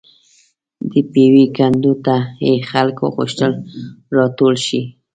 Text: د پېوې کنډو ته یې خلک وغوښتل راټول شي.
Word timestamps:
د 0.91 0.93
پېوې 1.11 1.45
کنډو 1.57 1.93
ته 2.05 2.15
یې 2.45 2.53
خلک 2.69 2.95
وغوښتل 3.01 3.51
راټول 4.15 4.55
شي. 4.65 4.81